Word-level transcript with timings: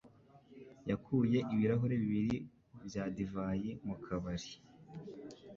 yakuye 0.89 1.37
ibirahuri 1.53 1.95
bibiri 2.01 2.35
bya 2.85 3.03
divayi 3.15 3.69
mu 3.87 3.95
kabari. 4.05 4.49